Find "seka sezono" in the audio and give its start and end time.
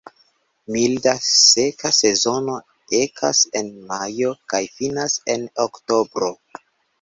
1.25-2.55